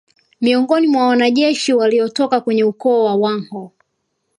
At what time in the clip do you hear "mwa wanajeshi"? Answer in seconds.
0.87-1.73